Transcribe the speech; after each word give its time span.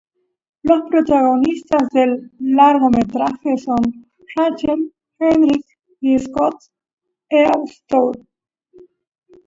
Los 0.63 0.81
protagonistas 0.89 1.87
del 1.93 2.31
largometraje 2.39 3.55
son 3.59 4.07
Rachel 4.35 4.91
Hendrix 5.19 5.63
y 5.99 6.17
Scott 6.17 6.55
Eastwood. 7.29 8.17